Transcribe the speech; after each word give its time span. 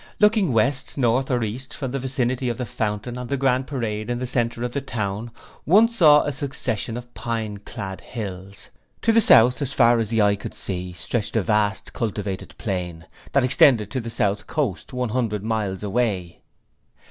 Looking 0.19 0.51
west, 0.51 0.97
north 0.97 1.29
or 1.29 1.43
east 1.43 1.75
from 1.75 1.91
the 1.91 1.99
vicinity 1.99 2.49
of 2.49 2.57
the 2.57 2.65
fountain 2.65 3.19
on 3.19 3.27
the 3.27 3.37
Grand 3.37 3.67
Parade 3.67 4.09
in 4.09 4.17
the 4.17 4.25
centre 4.25 4.63
of 4.63 4.71
the 4.71 4.81
town, 4.81 5.29
one 5.63 5.87
saw 5.89 6.23
a 6.23 6.31
succession 6.31 6.97
of 6.97 7.13
pine 7.13 7.59
clad 7.59 8.01
hills. 8.01 8.69
To 9.03 9.11
the 9.11 9.21
south, 9.21 9.61
as 9.61 9.73
far 9.73 9.99
as 9.99 10.09
the 10.09 10.23
eye 10.23 10.37
could 10.37 10.55
see, 10.55 10.91
stretched 10.91 11.35
a 11.35 11.43
vast, 11.43 11.93
cultivated 11.93 12.55
plain 12.57 13.05
that 13.33 13.43
extended 13.43 13.91
to 13.91 13.99
the 13.99 14.09
south 14.09 14.47
coast, 14.47 14.91
one 14.91 15.09
hundred 15.09 15.43
miles 15.43 15.83
away. 15.83 16.41